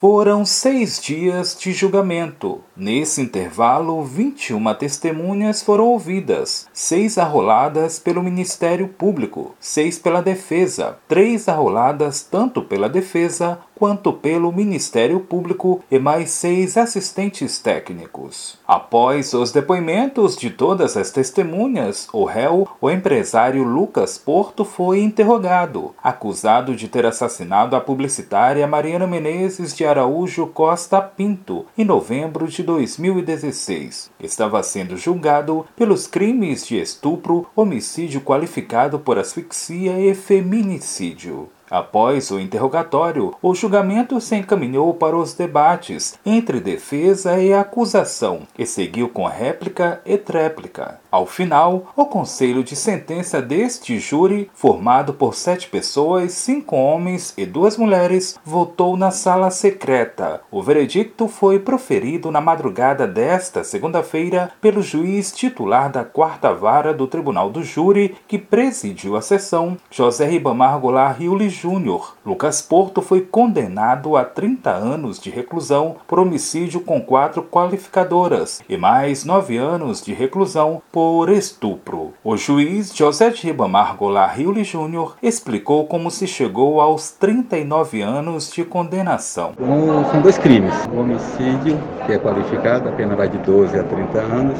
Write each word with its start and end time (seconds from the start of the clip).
Foram 0.00 0.46
seis 0.46 1.00
dias 1.00 1.56
de 1.58 1.72
julgamento. 1.72 2.60
Nesse 2.76 3.20
intervalo, 3.20 4.04
21 4.04 4.72
testemunhas 4.74 5.60
foram 5.60 5.86
ouvidas, 5.86 6.68
seis 6.72 7.18
arroladas 7.18 7.98
pelo 7.98 8.22
Ministério 8.22 8.86
Público, 8.86 9.56
seis 9.58 9.98
pela 9.98 10.22
defesa, 10.22 10.96
três 11.08 11.48
arroladas 11.48 12.22
tanto 12.22 12.62
pela 12.62 12.88
defesa 12.88 13.58
quanto 13.78 14.12
pelo 14.12 14.50
Ministério 14.50 15.20
Público 15.20 15.80
e 15.88 16.00
mais 16.00 16.30
seis 16.30 16.76
assistentes 16.76 17.60
técnicos. 17.60 18.58
Após 18.66 19.32
os 19.34 19.52
depoimentos 19.52 20.36
de 20.36 20.50
todas 20.50 20.96
as 20.96 21.12
testemunhas, 21.12 22.08
o 22.12 22.24
réu, 22.24 22.66
o 22.80 22.90
empresário 22.90 23.62
Lucas 23.62 24.18
Porto, 24.18 24.64
foi 24.64 25.00
interrogado, 25.00 25.94
acusado 26.02 26.74
de 26.74 26.88
ter 26.88 27.06
assassinado 27.06 27.76
a 27.76 27.80
publicitária 27.80 28.66
Mariana 28.66 29.06
Menezes 29.06 29.76
de 29.76 29.84
Araújo 29.84 30.48
Costa 30.48 31.00
Pinto 31.00 31.64
em 31.76 31.84
novembro 31.84 32.48
de 32.48 32.64
2016. 32.64 34.10
Estava 34.18 34.60
sendo 34.64 34.96
julgado 34.96 35.64
pelos 35.76 36.08
crimes 36.08 36.66
de 36.66 36.80
estupro, 36.80 37.46
homicídio 37.54 38.22
qualificado 38.22 38.98
por 38.98 39.18
asfixia 39.18 40.00
e 40.00 40.12
feminicídio. 40.14 41.48
Após 41.70 42.30
o 42.30 42.40
interrogatório, 42.40 43.34
o 43.42 43.54
julgamento 43.54 44.20
se 44.20 44.36
encaminhou 44.36 44.94
para 44.94 45.16
os 45.16 45.34
debates 45.34 46.18
entre 46.24 46.60
defesa 46.60 47.38
e 47.38 47.52
acusação 47.52 48.42
e 48.58 48.64
seguiu 48.64 49.08
com 49.08 49.26
réplica 49.26 50.00
e 50.04 50.16
tréplica. 50.16 51.00
Ao 51.10 51.24
final, 51.26 51.86
o 51.96 52.04
conselho 52.04 52.62
de 52.62 52.76
sentença 52.76 53.40
deste 53.40 53.98
júri, 53.98 54.50
formado 54.52 55.14
por 55.14 55.34
sete 55.34 55.66
pessoas, 55.66 56.32
cinco 56.32 56.76
homens 56.76 57.32
e 57.36 57.46
duas 57.46 57.76
mulheres, 57.76 58.38
votou 58.44 58.96
na 58.96 59.10
sala 59.10 59.50
secreta. 59.50 60.42
O 60.50 60.62
veredicto 60.62 61.26
foi 61.26 61.58
proferido 61.58 62.30
na 62.30 62.40
madrugada 62.40 63.06
desta 63.06 63.64
segunda-feira 63.64 64.50
pelo 64.60 64.82
juiz 64.82 65.32
titular 65.32 65.90
da 65.90 66.04
quarta 66.04 66.52
vara 66.52 66.92
do 66.92 67.06
Tribunal 67.06 67.48
do 67.50 67.62
Júri, 67.62 68.14
que 68.26 68.38
presidiu 68.38 69.16
a 69.16 69.22
sessão, 69.22 69.76
José 69.90 70.26
Ribamar 70.26 70.78
Goulart 70.78 71.18
Riuli 71.18 71.48
Júnior. 71.58 72.14
Lucas 72.24 72.62
Porto 72.62 73.02
foi 73.02 73.20
condenado 73.20 74.16
a 74.16 74.24
30 74.24 74.70
anos 74.70 75.18
de 75.18 75.30
reclusão 75.30 75.96
por 76.06 76.18
homicídio 76.18 76.80
com 76.80 77.00
quatro 77.00 77.42
qualificadoras 77.42 78.62
e 78.68 78.76
mais 78.76 79.24
nove 79.24 79.56
anos 79.56 80.02
de 80.02 80.12
reclusão 80.12 80.80
por 80.92 81.28
estupro. 81.30 82.12
O 82.22 82.36
juiz 82.36 82.94
José 82.94 83.30
de 83.30 83.46
Ribamar 83.46 83.96
Goulart 83.96 84.36
Riuli 84.36 84.62
Júnior 84.64 85.16
explicou 85.22 85.86
como 85.86 86.10
se 86.10 86.26
chegou 86.26 86.80
aos 86.80 87.10
39 87.10 88.02
anos 88.02 88.52
de 88.52 88.64
condenação. 88.64 89.52
Bom, 89.58 90.04
são 90.10 90.22
dois 90.22 90.38
crimes. 90.38 90.74
O 90.92 91.00
homicídio, 91.00 91.78
que 92.06 92.12
é 92.12 92.18
qualificado, 92.18 92.88
a 92.88 92.92
pena 92.92 93.16
vai 93.16 93.28
de 93.28 93.38
12 93.38 93.78
a 93.78 93.82
30 93.82 94.18
anos, 94.18 94.58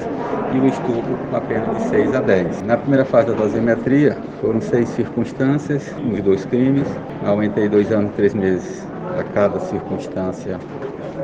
e 0.54 0.58
o 0.58 0.66
estupro, 0.66 1.18
a 1.32 1.40
pena 1.40 1.74
de 1.74 1.88
6 1.88 2.14
a 2.14 2.20
10. 2.20 2.62
Na 2.62 2.76
primeira 2.76 3.04
fase 3.04 3.28
da 3.28 3.34
dosimetria, 3.34 4.16
foram 4.40 4.60
seis 4.60 4.88
circunstâncias 4.90 5.94
nos 5.98 6.20
dois 6.22 6.44
crimes, 6.44 6.87
aumentei 7.24 7.68
dois 7.68 7.90
anos 7.92 8.10
e 8.12 8.14
três 8.14 8.34
meses 8.34 8.86
a 9.18 9.22
cada 9.22 9.58
circunstância 9.60 10.58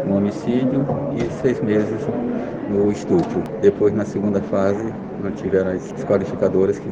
no 0.07 0.17
homicídio 0.17 0.87
e 1.17 1.31
seis 1.41 1.61
meses 1.61 2.01
no 2.69 2.91
estupro. 2.91 3.43
Depois, 3.61 3.95
na 3.95 4.05
segunda 4.05 4.41
fase, 4.41 4.93
tiveram 5.31 5.73
as 5.73 6.05
qualificadoras 6.05 6.79
que, 6.79 6.89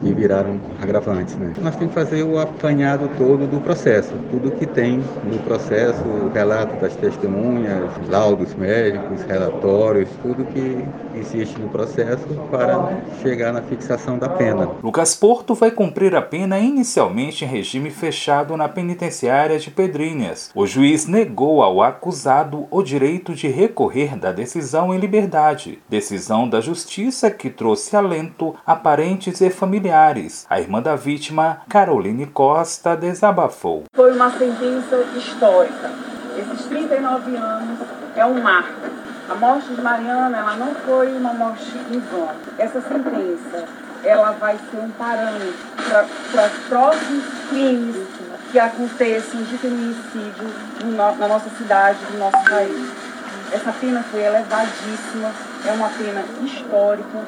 que 0.00 0.12
viraram 0.12 0.60
agravantes. 0.80 1.36
Né? 1.36 1.52
Nós 1.60 1.76
temos 1.76 1.94
que 1.94 2.00
fazer 2.00 2.22
o 2.22 2.38
apanhado 2.38 3.08
todo 3.16 3.46
do 3.46 3.60
processo, 3.60 4.12
tudo 4.30 4.50
que 4.50 4.66
tem 4.66 5.02
no 5.24 5.38
processo, 5.44 6.02
o 6.02 6.30
relato 6.32 6.80
das 6.80 6.94
testemunhas, 6.96 7.90
laudos 8.08 8.54
médicos, 8.54 9.22
relatórios, 9.22 10.08
tudo 10.22 10.44
que 10.44 10.84
existe 11.14 11.58
no 11.60 11.68
processo 11.68 12.26
para 12.50 13.02
chegar 13.22 13.52
na 13.52 13.62
fixação 13.62 14.18
da 14.18 14.28
pena. 14.28 14.68
Lucas 14.82 15.14
Porto 15.14 15.54
vai 15.54 15.70
cumprir 15.70 16.14
a 16.14 16.22
pena 16.22 16.58
inicialmente 16.58 17.44
em 17.44 17.48
regime 17.48 17.90
fechado 17.90 18.56
na 18.56 18.68
penitenciária 18.68 19.58
de 19.58 19.70
Pedrinhas. 19.70 20.50
O 20.54 20.66
juiz 20.66 21.06
negou 21.06 21.62
ao 21.62 21.82
acusado 21.82 22.66
o 22.70 22.82
direito 22.82 23.34
de 23.34 23.48
recorrer 23.48 24.16
da 24.16 24.32
decisão 24.32 24.94
em 24.94 24.98
liberdade, 24.98 25.78
decisão 25.88 26.48
da 26.48 26.60
justiça 26.60 27.30
que 27.30 27.50
trouxe 27.50 27.67
trouxe 27.68 27.94
alento 27.94 28.56
a 28.66 28.74
parentes 28.74 29.42
e 29.42 29.50
familiares. 29.50 30.46
A 30.48 30.58
irmã 30.58 30.80
da 30.80 30.96
vítima, 30.96 31.60
Caroline 31.68 32.24
Costa, 32.24 32.96
desabafou. 32.96 33.84
Foi 33.94 34.10
uma 34.10 34.30
sentença 34.30 34.96
histórica. 35.14 35.90
Esses 36.38 36.64
39 36.64 37.36
anos 37.36 37.78
é 38.16 38.24
um 38.24 38.40
marco. 38.40 38.88
A 39.28 39.34
morte 39.34 39.68
de 39.74 39.82
Mariana 39.82 40.38
ela 40.38 40.56
não 40.56 40.74
foi 40.76 41.14
uma 41.14 41.34
morte 41.34 41.76
em 41.90 41.98
vão. 41.98 42.30
Essa 42.56 42.80
sentença 42.80 43.66
ela 44.02 44.30
vai 44.32 44.56
ser 44.70 44.78
um 44.78 44.90
parâmetro 44.92 45.52
para 46.32 46.50
próximos 46.70 47.24
crimes 47.50 48.08
que 48.50 48.58
aconteçam 48.58 49.42
de 49.42 49.58
feminicídio 49.58 50.48
na 50.96 51.28
nossa 51.28 51.50
cidade, 51.50 51.98
no 52.12 52.18
nosso 52.18 52.42
país. 52.48 53.08
Essa 53.52 53.72
pena 53.72 54.02
foi 54.10 54.22
elevadíssima, 54.22 55.32
é 55.66 55.72
uma 55.72 55.90
pena 55.90 56.24
histórica, 56.42 57.18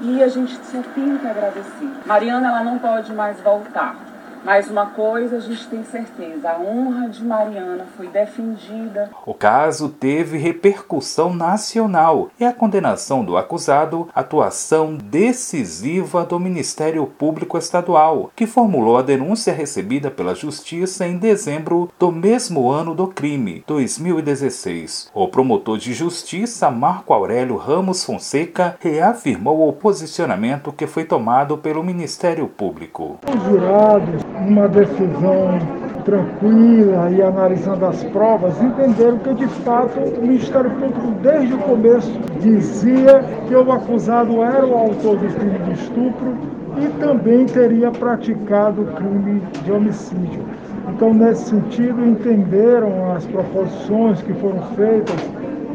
e 0.00 0.22
a 0.22 0.28
gente 0.28 0.54
só 0.64 0.82
tem 0.94 1.18
que 1.18 1.26
agradecer. 1.26 1.90
Mariana, 2.06 2.48
ela 2.48 2.64
não 2.64 2.78
pode 2.78 3.12
mais 3.12 3.38
voltar. 3.40 3.96
Mas 4.44 4.70
uma 4.70 4.86
coisa 4.86 5.36
a 5.36 5.40
gente 5.40 5.66
tem 5.68 5.84
certeza: 5.84 6.50
a 6.50 6.58
honra 6.58 7.08
de 7.08 7.22
Mariana 7.22 7.86
foi 7.96 8.08
defendida. 8.08 9.10
O 9.26 9.34
caso 9.34 9.88
teve 9.88 10.38
repercussão 10.38 11.34
nacional 11.34 12.30
e 12.38 12.44
a 12.44 12.52
condenação 12.52 13.24
do 13.24 13.36
acusado, 13.36 14.08
atuação 14.14 14.96
decisiva 14.96 16.24
do 16.24 16.40
Ministério 16.40 17.06
Público 17.06 17.58
Estadual, 17.58 18.30
que 18.34 18.46
formulou 18.46 18.96
a 18.96 19.02
denúncia 19.02 19.52
recebida 19.52 20.10
pela 20.10 20.34
Justiça 20.34 21.06
em 21.06 21.18
dezembro 21.18 21.90
do 21.98 22.10
mesmo 22.10 22.70
ano 22.70 22.94
do 22.94 23.06
crime, 23.08 23.62
2016. 23.66 25.10
O 25.12 25.28
promotor 25.28 25.78
de 25.78 25.92
justiça, 25.92 26.70
Marco 26.70 27.12
Aurélio 27.12 27.56
Ramos 27.56 28.04
Fonseca, 28.04 28.76
reafirmou 28.80 29.68
o 29.68 29.72
posicionamento 29.72 30.72
que 30.72 30.86
foi 30.86 31.04
tomado 31.04 31.58
pelo 31.58 31.82
Ministério 31.82 32.48
Público. 32.48 33.18
Os 33.26 33.42
jurados 33.44 34.29
uma 34.46 34.68
decisão 34.68 35.58
tranquila 36.04 37.10
e 37.10 37.22
analisando 37.22 37.86
as 37.86 38.02
provas, 38.04 38.60
entenderam 38.62 39.18
que 39.18 39.34
de 39.34 39.46
fato 39.46 40.00
o 40.00 40.22
Ministério 40.22 40.70
Público 40.70 41.12
desde 41.22 41.54
o 41.54 41.58
começo 41.58 42.10
dizia 42.40 43.22
que 43.46 43.54
o 43.54 43.70
acusado 43.70 44.42
era 44.42 44.66
o 44.66 44.74
autor 44.74 45.16
do 45.16 45.28
crime 45.34 45.58
de 45.58 45.72
estupro 45.72 46.36
e 46.78 46.88
também 47.00 47.44
teria 47.46 47.90
praticado 47.90 48.82
o 48.82 48.86
crime 48.86 49.42
de 49.64 49.72
homicídio. 49.72 50.42
Então, 50.88 51.12
nesse 51.12 51.50
sentido, 51.50 52.04
entenderam 52.04 53.12
as 53.12 53.26
proposições 53.26 54.22
que 54.22 54.32
foram 54.34 54.62
feitas 54.74 55.20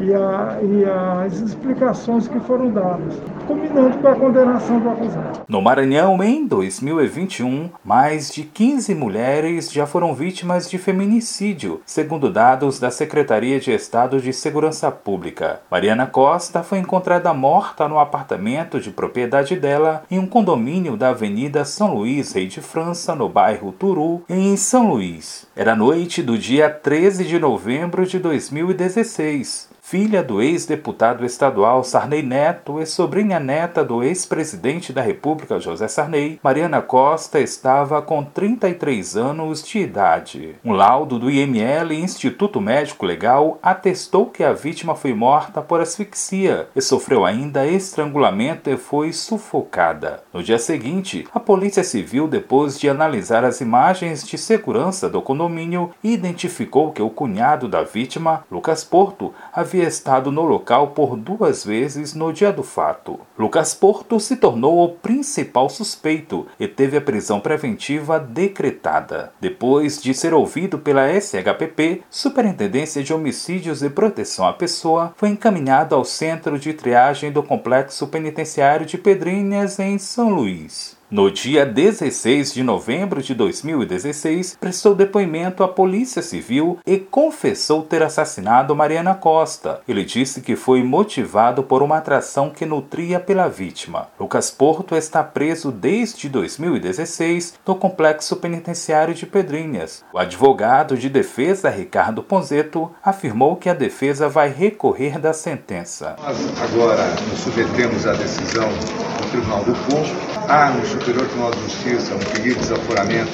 e, 0.05 0.13
a, 0.13 0.59
e 0.61 0.85
as 1.25 1.39
explicações 1.39 2.27
que 2.27 2.39
foram 2.39 2.69
dadas, 2.69 3.16
combinando 3.47 3.97
com 3.97 4.07
a 4.07 4.16
condenação 4.16 4.79
do 4.79 4.89
acusado. 4.89 5.41
No 5.47 5.61
Maranhão, 5.61 6.23
em 6.23 6.45
2021, 6.45 7.69
mais 7.83 8.31
de 8.31 8.43
15 8.43 8.93
mulheres 8.93 9.71
já 9.71 9.88
foram 9.88 10.13
vítimas 10.13 10.69
de 10.69 10.77
feminicídio, 10.77 11.81
segundo 11.85 12.31
dados 12.31 12.79
da 12.79 12.91
Secretaria 12.91 13.59
de 13.59 13.71
Estado 13.71 14.19
de 14.21 14.31
Segurança 14.31 14.91
Pública. 14.91 15.61
Mariana 15.71 16.05
Costa 16.05 16.61
foi 16.61 16.77
encontrada 16.79 17.33
morta 17.33 17.87
no 17.87 17.99
apartamento 17.99 18.79
de 18.79 18.91
propriedade 18.91 19.55
dela 19.55 20.03
em 20.09 20.19
um 20.19 20.27
condomínio 20.27 20.95
da 20.95 21.09
Avenida 21.09 21.66
São 21.66 21.93
Luís, 21.93 22.33
Rei 22.33 22.47
de 22.47 22.61
França, 22.61 23.16
no 23.16 23.27
bairro 23.27 23.72
Turu, 23.72 24.23
em 24.29 24.55
São 24.57 24.89
Luís. 24.89 25.47
Era 25.55 25.75
noite 25.75 26.22
do 26.22 26.37
dia 26.37 26.69
13 26.69 27.25
de 27.25 27.39
novembro 27.39 28.05
de 28.05 28.19
2016 28.19 29.74
filha 29.87 30.23
do 30.23 30.41
ex-deputado 30.41 31.23
estadual 31.23 31.84
Sarney 31.84 32.23
Neto 32.23 32.82
e 32.82 32.87
sobrinha 32.87 33.40
neta 33.40 33.85
do 33.85 34.03
ex-presidente 34.03 34.91
da 34.91 34.99
República 34.99 35.59
José 35.59 35.87
Sarney, 35.87 36.40
Mariana 36.41 36.82
Costa 36.82 37.40
estava 37.40 38.02
com 38.02 38.23
33 38.23 39.16
anos 39.16 39.61
de 39.61 39.78
idade. 39.78 40.55
Um 40.66 40.72
laudo 40.72 41.20
do 41.20 41.29
IML, 41.29 41.93
Instituto 41.93 42.59
Médico 42.59 43.05
Legal, 43.05 43.59
atestou 43.61 44.26
que 44.26 44.43
a 44.43 44.53
vítima 44.53 44.96
foi 44.96 45.14
morta 45.14 45.61
por 45.61 45.79
asfixia 45.79 46.67
e 46.76 46.81
sofreu 46.81 47.23
ainda 47.23 47.67
estrangulamento 47.67 48.72
e 48.72 48.78
foi 48.78 49.14
sufocada. 49.14 50.23
No 50.34 50.41
dia 50.41 50.58
seguinte, 50.58 51.28
a 51.31 51.40
Polícia 51.40 51.84
Civil, 51.84 52.28
depois 52.28 52.79
de 52.79 52.90
analisar 52.90 53.46
as 53.46 53.61
imagens 53.61 54.26
de 54.28 54.35
segurança 54.35 55.08
do 55.08 55.22
condomínio, 55.22 55.91
identificou 56.03 56.91
que 56.91 57.03
o 57.03 57.09
cunhado 57.11 57.67
da 57.67 57.84
vítima, 57.84 58.43
Lucas 58.49 58.84
Porto, 58.84 59.31
havia 59.53 59.74
havia 59.75 59.87
estado 59.89 60.31
no 60.31 60.43
local 60.43 60.89
por 60.89 61.17
duas 61.17 61.66
vezes 61.66 62.13
no 62.13 62.31
dia 62.31 62.51
do 62.51 62.63
fato. 62.63 63.19
Lucas 63.37 63.73
Porto 63.73 64.19
se 64.22 64.37
tornou 64.37 64.81
o 64.81 64.89
principal 64.89 65.69
suspeito 65.69 66.47
e 66.57 66.66
teve 66.66 66.95
a 66.95 67.01
prisão 67.01 67.41
preventiva 67.41 68.17
decretada. 68.17 69.33
Depois 69.41 70.01
de 70.01 70.13
ser 70.13 70.33
ouvido 70.33 70.79
pela 70.79 71.09
SHPP, 71.09 72.03
Superintendência 72.09 73.03
de 73.03 73.13
Homicídios 73.13 73.83
e 73.83 73.89
Proteção 73.89 74.47
à 74.47 74.53
Pessoa, 74.53 75.13
foi 75.17 75.27
encaminhado 75.29 75.93
ao 75.93 76.05
centro 76.05 76.57
de 76.57 76.73
triagem 76.73 77.29
do 77.29 77.43
Complexo 77.43 78.07
Penitenciário 78.07 78.85
de 78.85 78.97
Pedrinhas, 78.97 79.78
em 79.78 79.97
São 79.97 80.29
Luís. 80.29 80.94
No 81.09 81.29
dia 81.29 81.67
16 81.67 82.52
de 82.52 82.63
novembro 82.63 83.22
de 83.22 83.35
2016, 83.35 84.57
prestou 84.59 84.96
depoimento 84.96 85.63
à 85.63 85.67
Polícia 85.67 86.19
Civil 86.19 86.79
e 86.84 86.97
confessou 86.97 87.84
ter 87.84 88.02
assassinado 88.02 88.75
Mariana 88.75 89.13
Costa. 89.13 89.81
Ele 89.87 90.03
disse 90.03 90.41
que 90.41 90.55
foi 90.55 90.81
motivado 90.81 91.61
por 91.61 91.84
uma 91.84 91.99
atração 91.99 92.49
que 92.49 92.66
nutria 92.66 93.19
pela 93.19 93.47
vítima. 93.47 94.07
Lucas 94.19 94.49
Porto 94.49 94.96
está 94.96 95.23
preso 95.23 95.72
desde 95.72 96.28
2016 96.28 97.53
no 97.67 97.75
complexo 97.75 98.37
penitenciário 98.37 99.13
de 99.13 99.28
Pedrinhas. 99.28 100.03
O 100.11 100.17
advogado 100.17 100.97
de 100.97 101.07
defesa 101.07 101.69
Ricardo 101.69 102.23
Ponzeto 102.23 102.91
afirmou 103.03 103.57
que 103.57 103.69
a 103.69 103.75
defesa 103.75 104.28
vai 104.28 104.49
recorrer 104.49 105.19
da 105.19 105.34
sentença. 105.34 106.16
Nós 106.19 106.37
agora 106.59 107.05
nos 107.29 107.41
submetemos 107.41 108.07
à 108.07 108.13
decisão 108.13 108.69
do 108.69 109.29
Tribunal 109.29 109.63
do 109.63 109.73
Povo 109.87 110.34
há 110.47 110.69
no 110.69 110.85
Superior 110.85 111.25
Tribunal 111.25 111.51
de 111.51 111.61
Justiça 111.61 112.15
um 112.15 112.19
pedido 112.19 112.55
de 112.55 112.61
desaforamento 112.61 113.31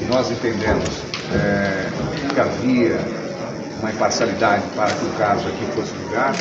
e 0.00 0.04
nós 0.04 0.30
entendemos 0.30 0.88
é, 1.32 1.88
que 2.32 2.40
havia 2.40 2.98
uma 3.80 3.90
imparcialidade 3.90 4.62
para 4.74 4.90
que 4.90 5.04
o 5.04 5.10
caso 5.18 5.46
aqui 5.48 5.66
fosse 5.74 5.92
julgado, 6.02 6.38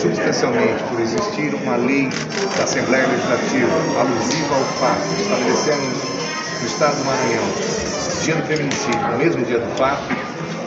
substancialmente 0.00 0.82
por 0.84 1.00
existir 1.00 1.54
uma 1.54 1.76
lei 1.76 2.08
da 2.56 2.64
Assembleia 2.64 3.06
Legislativa 3.06 4.00
alusiva 4.00 4.54
ao 4.54 4.64
fato, 4.80 5.02
estabelecendo 5.20 6.16
no 6.60 6.66
Estado 6.66 6.96
do 6.96 7.04
Maranhão 7.04 7.86
dia 8.26 8.34
do 8.34 8.42
feminicídio, 8.42 9.08
no 9.08 9.18
mesmo 9.18 9.44
dia 9.44 9.60
do 9.60 9.76
fato, 9.76 10.02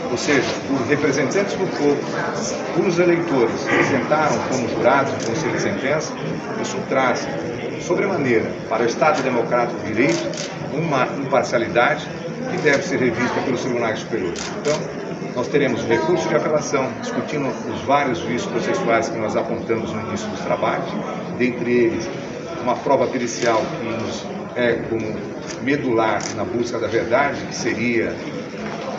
ou 0.10 0.18
seja, 0.18 0.48
os 0.74 0.90
representantes 0.90 1.54
do 1.54 1.68
povo, 1.78 2.88
os 2.88 3.00
eleitores 3.00 3.62
sentaram 3.90 4.38
como 4.50 4.68
jurados 4.70 5.14
do 5.14 5.26
Conselho 5.26 5.54
de 5.54 5.62
Sentença, 5.62 6.14
isso 6.62 6.78
traz 6.90 7.28
sobremaneira 7.82 8.52
para 8.68 8.84
o 8.84 8.86
Estado 8.86 9.22
Democrático 9.22 9.80
de 9.82 9.94
Direito 9.94 10.50
uma 10.74 11.08
imparcialidade 11.18 12.08
que 12.52 12.58
deve 12.58 12.84
ser 12.84 13.00
revista 13.00 13.40
pelos 13.42 13.62
tribunais 13.62 14.00
superiores. 14.00 14.42
Então, 14.62 14.80
nós 15.36 15.48
teremos 15.48 15.84
recurso 15.84 16.28
de 16.28 16.36
apelação, 16.36 16.90
discutindo 17.02 17.48
os 17.48 17.82
vários 17.82 18.20
vícios 18.20 18.46
processuais 18.48 19.10
que 19.10 19.18
nós 19.18 19.36
apontamos 19.36 19.92
no 19.94 20.02
início 20.02 20.28
dos 20.30 20.40
trabalhos, 20.42 20.90
dentre 21.38 21.72
eles 21.72 22.10
uma 22.62 22.76
prova 22.76 23.08
pericial 23.08 23.62
que 23.80 23.86
nos 23.86 24.26
é 24.56 24.74
como 24.90 25.16
medular 25.62 26.20
na 26.36 26.44
busca 26.44 26.80
da 26.80 26.88
verdade, 26.88 27.40
que 27.46 27.56
seria 27.56 28.14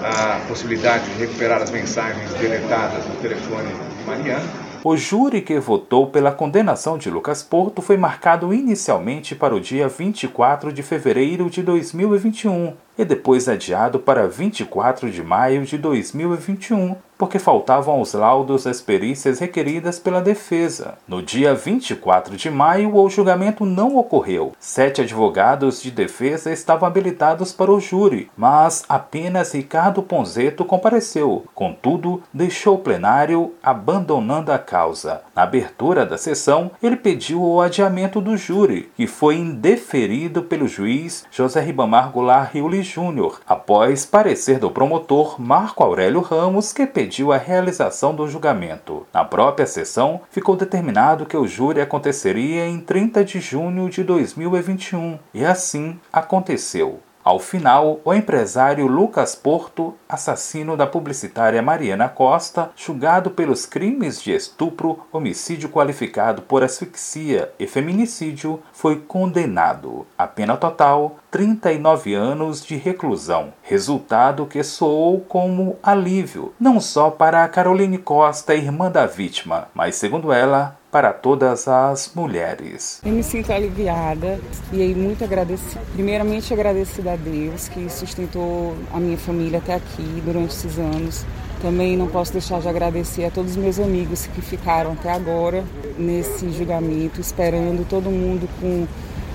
a 0.03 0.41
possibilidade 0.49 1.05
de 1.11 1.21
recuperar 1.21 1.63
as 1.63 1.71
mensagens 1.71 2.33
deletadas 2.35 3.07
no 3.07 3.15
telefone 3.17 3.69
de 3.99 4.05
Mariana, 4.07 4.71
o 4.83 4.97
júri 4.97 5.43
que 5.43 5.59
votou 5.61 6.07
pela 6.07 6.33
condenação 6.33 6.97
de 6.97 7.11
Lucas 7.11 7.43
Porto 7.43 7.83
foi 7.83 7.99
marcado 7.99 8.55
inicialmente 8.55 9.35
para 9.35 9.55
o 9.55 9.61
dia 9.61 9.89
24 9.89 10.73
de 10.73 10.83
fevereiro 10.83 11.51
de 11.51 11.63
2021 11.63 12.73
e 13.01 13.05
depois 13.05 13.49
adiado 13.49 13.99
para 13.99 14.29
24 14.29 15.11
de 15.11 15.25
maio 15.25 15.65
de 15.65 15.79
2021, 15.79 16.97
porque 17.17 17.39
faltavam 17.39 18.01
os 18.01 18.15
laudos 18.15 18.65
das 18.65 18.81
perícias 18.81 19.39
requeridas 19.39 19.99
pela 19.99 20.23
defesa. 20.23 20.97
No 21.07 21.23
dia 21.23 21.55
24 21.55 22.35
de 22.35 22.51
maio, 22.51 22.97
o 22.97 23.11
julgamento 23.11 23.67
não 23.67 23.97
ocorreu. 23.97 24.53
Sete 24.59 25.03
advogados 25.03 25.83
de 25.83 25.91
defesa 25.91 26.51
estavam 26.51 26.89
habilitados 26.89 27.53
para 27.53 27.71
o 27.71 27.79
júri, 27.79 28.31
mas 28.35 28.85
apenas 28.89 29.53
Ricardo 29.53 30.03
Ponzeto 30.03 30.65
compareceu. 30.65 31.45
Contudo, 31.55 32.23
deixou 32.33 32.77
o 32.77 32.79
plenário 32.79 33.53
abandonando 33.63 34.51
a 34.51 34.59
causa. 34.59 35.23
Na 35.35 35.43
abertura 35.43 36.07
da 36.07 36.17
sessão, 36.17 36.71
ele 36.83 36.97
pediu 36.97 37.43
o 37.43 37.61
adiamento 37.61 38.19
do 38.21 38.35
júri, 38.35 38.91
que 38.97 39.07
foi 39.07 39.37
indeferido 39.37 40.43
pelo 40.43 40.67
juiz 40.67 41.27
José 41.31 41.61
Ribamar 41.61 42.11
Goulart 42.11 42.55
Riuli 42.55 42.83
Júnior, 42.91 43.41
após 43.47 44.05
parecer 44.05 44.59
do 44.59 44.71
promotor 44.71 45.41
Marco 45.41 45.85
Aurélio 45.85 46.21
Ramos, 46.21 46.73
que 46.73 46.87
pediu 46.87 47.33
a 47.33 47.37
realização 47.37 48.15
do 48.15 48.27
julgamento. 48.29 49.07
Na 49.13 49.25
própria 49.25 49.67
sessão, 49.67 50.21
ficou 50.31 50.57
determinado 50.57 51.27
que 51.27 51.37
o 51.37 51.47
júri 51.47 51.81
aconteceria 51.81 52.67
em 52.67 52.81
30 52.81 53.25
de 53.25 53.41
junho 53.41 53.89
de 53.89 54.03
2021, 54.03 55.19
e 55.33 55.45
assim 55.45 55.99
aconteceu. 56.13 57.01
Ao 57.23 57.39
final, 57.39 58.01
o 58.03 58.15
empresário 58.15 58.87
Lucas 58.87 59.35
Porto, 59.35 59.95
assassino 60.09 60.75
da 60.75 60.87
publicitária 60.87 61.61
Mariana 61.61 62.09
Costa, 62.09 62.71
julgado 62.75 63.31
pelos 63.31 63.67
crimes 63.67 64.23
de 64.23 64.33
estupro, 64.33 65.01
homicídio 65.13 65.69
qualificado 65.69 66.41
por 66.41 66.65
asfixia 66.65 67.53
e 67.59 67.67
feminicídio, 67.67 68.63
foi 68.73 68.97
condenado. 68.97 70.07
A 70.17 70.27
pena 70.27 70.57
total, 70.57 71.17
39 71.31 72.15
anos 72.15 72.65
de 72.65 72.77
reclusão. 72.77 73.53
Resultado 73.63 74.47
que 74.47 74.63
soou 74.63 75.21
como 75.21 75.77
alívio, 75.83 76.55
não 76.59 76.81
só 76.81 77.11
para 77.11 77.45
a 77.45 77.49
Caroline 77.49 77.99
Costa, 77.99 78.55
irmã 78.55 78.91
da 78.91 79.05
vítima, 79.05 79.69
mas, 79.75 79.95
segundo 79.97 80.33
ela, 80.33 80.80
para 80.91 81.13
todas 81.13 81.69
as 81.69 82.13
mulheres. 82.15 83.01
Eu 83.05 83.13
me 83.13 83.23
sinto 83.23 83.53
aliviada 83.53 84.41
e 84.73 84.95
muito 84.95 85.23
agradecida. 85.25 85.81
Primeiramente 85.93 86.53
agradecida 86.53 87.13
a 87.13 87.17
Deus 87.17 87.69
que 87.69 87.89
sustentou 87.89 88.75
a 88.93 88.99
minha 88.99 89.17
família 89.17 89.59
até 89.59 89.75
aqui 89.75 90.23
durante 90.25 90.53
esses 90.53 90.79
anos. 90.79 91.25
Também 91.63 91.97
não 91.97 92.09
posso 92.09 92.33
deixar 92.33 92.61
de 92.61 92.69
agradecer 92.69 93.25
a 93.27 93.31
todos 93.31 93.53
os 93.53 93.57
meus 93.57 93.79
amigos 93.79 94.27
que 94.27 94.41
ficaram 94.41 94.93
até 94.93 95.13
agora 95.13 95.63
nesse 95.99 96.51
julgamento, 96.51 97.21
esperando 97.21 97.87
todo 97.87 98.11
mundo 98.11 98.49
com 98.61 98.87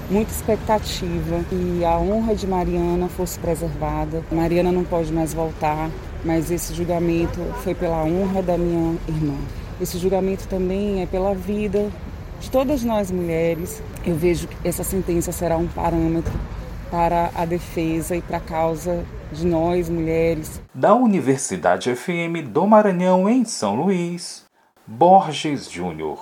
muita 0.09 0.31
expectativa 0.31 1.43
que 1.49 1.85
a 1.85 1.97
honra 1.97 2.35
de 2.35 2.47
Mariana 2.47 3.07
fosse 3.09 3.39
preservada. 3.39 4.23
Mariana 4.31 4.71
não 4.71 4.83
pode 4.83 5.13
mais 5.13 5.33
voltar, 5.33 5.89
mas 6.23 6.49
esse 6.49 6.73
julgamento 6.73 7.39
foi 7.63 7.75
pela 7.75 8.03
honra 8.03 8.41
da 8.41 8.57
minha 8.57 8.97
irmã. 9.07 9.37
Esse 9.79 9.97
julgamento 9.97 10.47
também 10.47 11.01
é 11.01 11.05
pela 11.05 11.35
vida 11.35 11.91
de 12.39 12.49
todas 12.49 12.83
nós 12.83 13.11
mulheres. 13.11 13.81
Eu 14.05 14.15
vejo 14.15 14.47
que 14.47 14.67
essa 14.67 14.83
sentença 14.83 15.31
será 15.31 15.57
um 15.57 15.67
parâmetro 15.67 16.33
para 16.89 17.29
a 17.35 17.45
defesa 17.45 18.15
e 18.15 18.21
para 18.21 18.37
a 18.37 18.41
causa 18.41 19.03
de 19.31 19.45
nós 19.45 19.89
mulheres. 19.89 20.61
Da 20.73 20.95
Universidade 20.95 21.93
FM 21.93 22.47
do 22.47 22.65
Maranhão, 22.65 23.27
em 23.29 23.43
São 23.43 23.75
Luís, 23.75 24.45
Borges 24.87 25.69
Júnior. 25.69 26.19